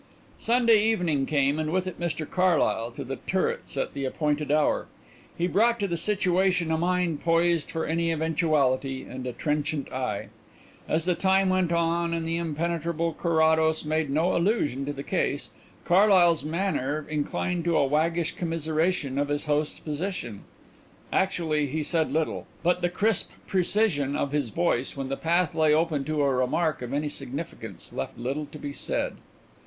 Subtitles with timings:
[0.39, 4.87] Sunday evening came, and with it Mr Carlyle to The Turrets at the appointed hour.
[5.37, 10.29] He brought to the situation a mind poised for any eventuality and a trenchant eye.
[10.89, 15.51] As the time went on and the impenetrable Carrados made no allusion to the case,
[15.85, 20.45] Carlyle's manner inclined to a waggish commiseration of his host's position.
[21.13, 25.71] Actually, he said little, but the crisp precision of his voice when the path lay
[25.75, 29.17] open to a remark of any significance left little to be said.